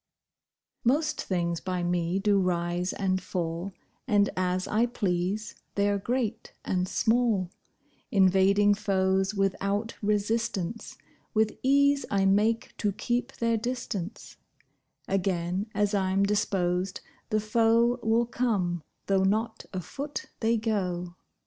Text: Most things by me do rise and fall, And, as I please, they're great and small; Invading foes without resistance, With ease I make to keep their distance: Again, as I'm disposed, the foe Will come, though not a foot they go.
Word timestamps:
Most 0.83 1.21
things 1.21 1.59
by 1.61 1.83
me 1.83 2.17
do 2.17 2.39
rise 2.39 2.91
and 2.91 3.21
fall, 3.21 3.71
And, 4.07 4.31
as 4.35 4.67
I 4.67 4.87
please, 4.87 5.53
they're 5.75 5.99
great 5.99 6.53
and 6.65 6.89
small; 6.89 7.51
Invading 8.09 8.73
foes 8.73 9.35
without 9.35 9.95
resistance, 10.01 10.97
With 11.35 11.55
ease 11.61 12.07
I 12.09 12.25
make 12.25 12.75
to 12.77 12.91
keep 12.93 13.33
their 13.33 13.57
distance: 13.57 14.37
Again, 15.07 15.67
as 15.75 15.93
I'm 15.93 16.23
disposed, 16.23 17.01
the 17.29 17.39
foe 17.39 17.99
Will 18.01 18.25
come, 18.25 18.81
though 19.05 19.23
not 19.23 19.67
a 19.71 19.81
foot 19.81 20.31
they 20.39 20.57
go. 20.57 21.13